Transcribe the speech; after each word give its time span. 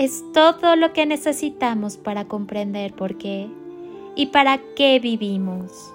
es 0.00 0.24
todo 0.32 0.76
lo 0.76 0.94
que 0.94 1.04
necesitamos 1.04 1.98
para 1.98 2.24
comprender 2.24 2.94
por 2.94 3.18
qué 3.18 3.50
y 4.16 4.28
para 4.28 4.58
qué 4.74 4.98
vivimos. 4.98 5.92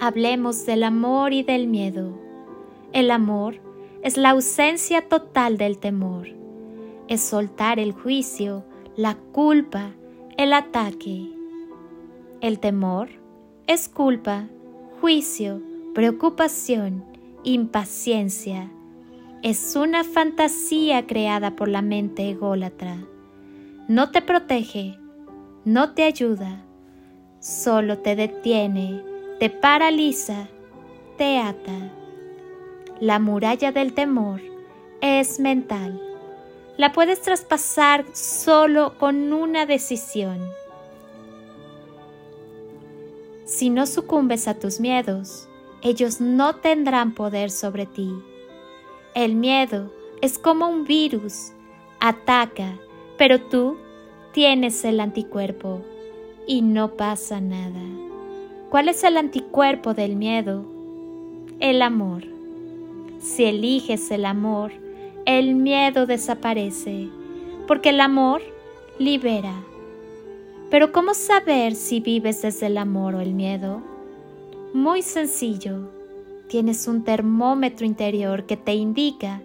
Hablemos 0.00 0.64
del 0.64 0.84
amor 0.84 1.34
y 1.34 1.42
del 1.42 1.66
miedo. 1.66 2.18
El 2.94 3.10
amor 3.10 3.60
es 4.02 4.16
la 4.16 4.30
ausencia 4.30 5.06
total 5.06 5.58
del 5.58 5.76
temor. 5.76 6.28
Es 7.08 7.20
soltar 7.20 7.78
el 7.78 7.92
juicio, 7.92 8.64
la 8.96 9.16
culpa, 9.16 9.90
el 10.38 10.54
ataque. 10.54 11.28
El 12.40 12.58
temor 12.58 13.10
es 13.66 13.86
culpa, 13.86 14.48
juicio, 15.02 15.60
preocupación, 15.92 17.04
impaciencia, 17.44 18.70
es 19.42 19.74
una 19.74 20.04
fantasía 20.04 21.06
creada 21.06 21.56
por 21.56 21.68
la 21.68 21.80
mente 21.80 22.28
ególatra. 22.28 22.98
No 23.88 24.10
te 24.10 24.20
protege, 24.20 24.98
no 25.64 25.94
te 25.94 26.04
ayuda, 26.04 26.64
solo 27.38 27.98
te 27.98 28.16
detiene, 28.16 29.02
te 29.38 29.48
paraliza, 29.48 30.48
te 31.16 31.38
ata. 31.38 31.90
La 33.00 33.18
muralla 33.18 33.72
del 33.72 33.94
temor 33.94 34.42
es 35.00 35.40
mental. 35.40 35.98
La 36.76 36.92
puedes 36.92 37.22
traspasar 37.22 38.04
solo 38.12 38.98
con 38.98 39.32
una 39.32 39.64
decisión. 39.64 40.38
Si 43.46 43.70
no 43.70 43.86
sucumbes 43.86 44.46
a 44.48 44.58
tus 44.58 44.80
miedos, 44.80 45.48
ellos 45.82 46.20
no 46.20 46.56
tendrán 46.56 47.14
poder 47.14 47.50
sobre 47.50 47.86
ti. 47.86 48.12
El 49.14 49.34
miedo 49.34 49.90
es 50.20 50.38
como 50.38 50.68
un 50.68 50.84
virus, 50.84 51.50
ataca, 51.98 52.78
pero 53.18 53.40
tú 53.40 53.76
tienes 54.32 54.84
el 54.84 55.00
anticuerpo 55.00 55.82
y 56.46 56.62
no 56.62 56.94
pasa 56.96 57.40
nada. 57.40 57.82
¿Cuál 58.70 58.88
es 58.88 59.02
el 59.02 59.16
anticuerpo 59.16 59.94
del 59.94 60.14
miedo? 60.14 60.64
El 61.58 61.82
amor. 61.82 62.22
Si 63.18 63.44
eliges 63.44 64.12
el 64.12 64.24
amor, 64.24 64.70
el 65.26 65.56
miedo 65.56 66.06
desaparece, 66.06 67.08
porque 67.66 67.88
el 67.88 68.00
amor 68.00 68.42
libera. 69.00 69.54
Pero 70.70 70.92
¿cómo 70.92 71.14
saber 71.14 71.74
si 71.74 71.98
vives 71.98 72.42
desde 72.42 72.66
el 72.66 72.78
amor 72.78 73.16
o 73.16 73.20
el 73.20 73.34
miedo? 73.34 73.82
Muy 74.72 75.02
sencillo 75.02 75.99
tienes 76.50 76.88
un 76.88 77.04
termómetro 77.04 77.86
interior 77.86 78.44
que 78.44 78.56
te 78.56 78.74
indica 78.74 79.40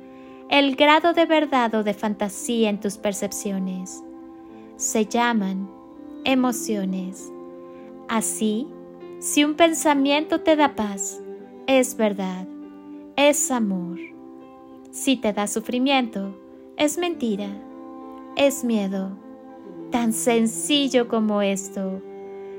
el 0.49 0.75
grado 0.75 1.13
de 1.13 1.27
verdad 1.27 1.75
o 1.75 1.83
de 1.83 1.93
fantasía 1.93 2.67
en 2.67 2.79
tus 2.79 2.97
percepciones. 2.97 4.03
Se 4.75 5.05
llaman 5.05 5.69
emociones. 6.23 7.31
Así, 8.07 8.67
si 9.19 9.43
un 9.43 9.53
pensamiento 9.53 10.41
te 10.41 10.55
da 10.55 10.75
paz, 10.75 11.21
es 11.67 11.95
verdad, 11.95 12.47
es 13.15 13.51
amor. 13.51 13.99
Si 14.89 15.15
te 15.15 15.31
da 15.31 15.45
sufrimiento, 15.45 16.35
es 16.75 16.97
mentira, 16.97 17.49
es 18.35 18.63
miedo. 18.63 19.11
Tan 19.91 20.11
sencillo 20.11 21.07
como 21.07 21.43
esto. 21.43 22.01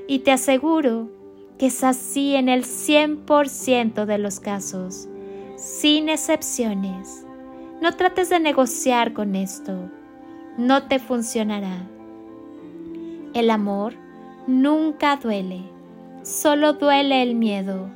Y 0.07 0.19
te 0.19 0.31
aseguro 0.31 1.16
que 1.57 1.67
es 1.67 1.83
así 1.83 2.35
en 2.35 2.49
el 2.49 2.63
100% 2.63 4.05
de 4.05 4.17
los 4.17 4.39
casos, 4.39 5.07
sin 5.55 6.09
excepciones. 6.09 7.25
No 7.81 7.95
trates 7.95 8.29
de 8.29 8.39
negociar 8.39 9.13
con 9.13 9.35
esto, 9.35 9.89
no 10.57 10.83
te 10.83 10.99
funcionará. 10.99 11.87
El 13.33 13.49
amor 13.49 13.93
nunca 14.47 15.17
duele, 15.17 15.61
solo 16.23 16.73
duele 16.73 17.21
el 17.21 17.35
miedo. 17.35 17.89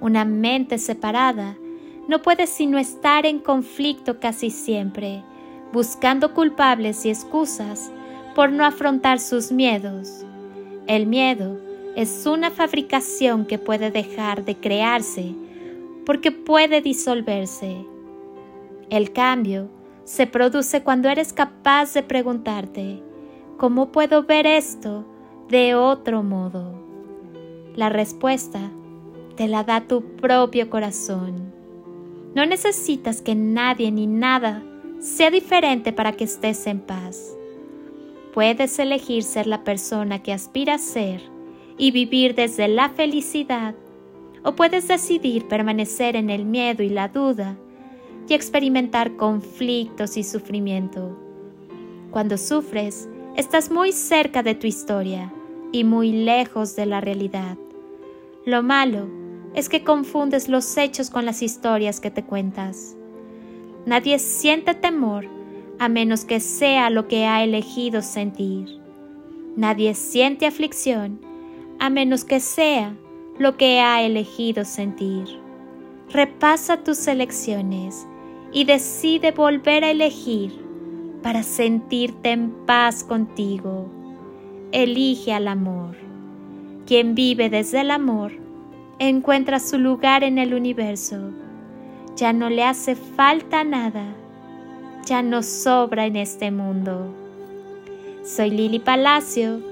Una 0.00 0.24
mente 0.24 0.78
separada 0.78 1.56
no 2.08 2.20
puede 2.20 2.46
sino 2.46 2.78
estar 2.78 3.26
en 3.26 3.38
conflicto 3.38 4.18
casi 4.18 4.50
siempre, 4.50 5.22
buscando 5.72 6.34
culpables 6.34 7.04
y 7.06 7.10
excusas 7.10 7.90
por 8.34 8.50
no 8.50 8.64
afrontar 8.64 9.20
sus 9.20 9.52
miedos. 9.52 10.24
El 10.86 11.06
miedo 11.06 11.58
es 11.96 12.26
una 12.26 12.50
fabricación 12.50 13.44
que 13.44 13.58
puede 13.58 13.90
dejar 13.90 14.44
de 14.44 14.56
crearse 14.56 15.34
porque 16.06 16.32
puede 16.32 16.80
disolverse. 16.80 17.84
El 18.88 19.12
cambio 19.12 19.68
se 20.04 20.26
produce 20.26 20.82
cuando 20.82 21.08
eres 21.08 21.32
capaz 21.32 21.92
de 21.94 22.02
preguntarte, 22.02 23.02
¿cómo 23.58 23.92
puedo 23.92 24.24
ver 24.24 24.46
esto 24.46 25.04
de 25.48 25.74
otro 25.74 26.22
modo? 26.22 26.72
La 27.76 27.88
respuesta 27.88 28.70
te 29.36 29.46
la 29.46 29.62
da 29.62 29.82
tu 29.82 30.02
propio 30.16 30.70
corazón. 30.70 31.52
No 32.34 32.46
necesitas 32.46 33.20
que 33.20 33.34
nadie 33.34 33.92
ni 33.92 34.06
nada 34.06 34.62
sea 34.98 35.30
diferente 35.30 35.92
para 35.92 36.12
que 36.12 36.24
estés 36.24 36.66
en 36.66 36.80
paz. 36.80 37.36
Puedes 38.32 38.78
elegir 38.78 39.24
ser 39.24 39.46
la 39.46 39.62
persona 39.62 40.22
que 40.22 40.32
aspira 40.32 40.74
a 40.74 40.78
ser 40.78 41.32
y 41.78 41.90
vivir 41.90 42.34
desde 42.34 42.68
la 42.68 42.88
felicidad, 42.90 43.74
o 44.44 44.54
puedes 44.54 44.88
decidir 44.88 45.46
permanecer 45.46 46.16
en 46.16 46.30
el 46.30 46.44
miedo 46.44 46.82
y 46.82 46.88
la 46.88 47.08
duda 47.08 47.56
y 48.28 48.34
experimentar 48.34 49.16
conflictos 49.16 50.16
y 50.16 50.24
sufrimiento. 50.24 51.16
Cuando 52.10 52.36
sufres, 52.36 53.08
estás 53.36 53.70
muy 53.70 53.92
cerca 53.92 54.42
de 54.42 54.54
tu 54.54 54.66
historia 54.66 55.32
y 55.72 55.84
muy 55.84 56.12
lejos 56.12 56.76
de 56.76 56.86
la 56.86 57.00
realidad. 57.00 57.56
Lo 58.44 58.62
malo 58.62 59.08
es 59.54 59.68
que 59.68 59.84
confundes 59.84 60.48
los 60.48 60.76
hechos 60.76 61.10
con 61.10 61.24
las 61.24 61.42
historias 61.42 62.00
que 62.00 62.10
te 62.10 62.24
cuentas. 62.24 62.96
Nadie 63.86 64.18
siente 64.18 64.74
temor 64.74 65.26
a 65.78 65.88
menos 65.88 66.24
que 66.24 66.40
sea 66.40 66.90
lo 66.90 67.08
que 67.08 67.26
ha 67.26 67.42
elegido 67.42 68.02
sentir. 68.02 68.80
Nadie 69.56 69.94
siente 69.94 70.46
aflicción 70.46 71.20
a 71.82 71.90
menos 71.90 72.24
que 72.24 72.38
sea 72.38 72.94
lo 73.40 73.56
que 73.56 73.80
ha 73.80 74.02
elegido 74.02 74.64
sentir. 74.64 75.24
Repasa 76.10 76.76
tus 76.76 77.08
elecciones 77.08 78.06
y 78.52 78.62
decide 78.62 79.32
volver 79.32 79.82
a 79.82 79.90
elegir 79.90 80.52
para 81.24 81.42
sentirte 81.42 82.30
en 82.30 82.52
paz 82.66 83.02
contigo. 83.02 83.90
Elige 84.70 85.32
al 85.32 85.48
amor. 85.48 85.96
Quien 86.86 87.16
vive 87.16 87.50
desde 87.50 87.80
el 87.80 87.90
amor 87.90 88.30
encuentra 89.00 89.58
su 89.58 89.76
lugar 89.76 90.22
en 90.22 90.38
el 90.38 90.54
universo. 90.54 91.32
Ya 92.14 92.32
no 92.32 92.48
le 92.48 92.62
hace 92.62 92.94
falta 92.94 93.64
nada. 93.64 94.04
Ya 95.04 95.20
no 95.20 95.42
sobra 95.42 96.06
en 96.06 96.14
este 96.14 96.52
mundo. 96.52 97.12
Soy 98.22 98.50
Lili 98.50 98.78
Palacio 98.78 99.71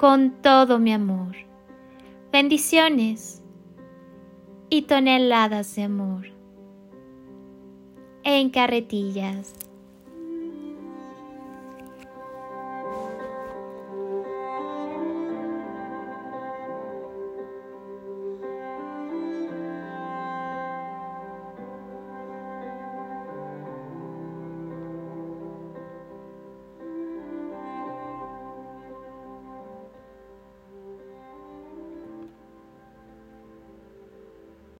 con 0.00 0.40
todo 0.40 0.78
mi 0.78 0.94
amor. 0.94 1.36
Bendiciones 2.32 3.42
y 4.70 4.82
toneladas 4.82 5.76
de 5.76 5.82
amor. 5.82 6.28
En 8.24 8.48
carretillas. 8.48 9.52